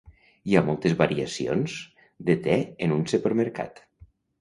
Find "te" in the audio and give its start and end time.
2.49-2.59